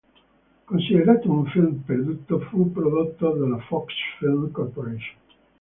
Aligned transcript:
Considerato 0.65 1.29
un 1.29 1.45
film 1.45 1.81
perduto, 1.83 2.39
fu 2.49 2.71
prodotto 2.71 3.35
dalla 3.35 3.59
Fox 3.59 3.93
Film 4.17 4.49
Corporation. 4.49 5.15